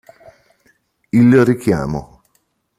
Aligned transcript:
Il 1.11 1.43
richiamo 1.45 2.23